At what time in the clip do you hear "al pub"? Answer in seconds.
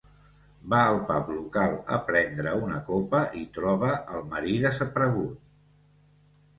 0.85-1.29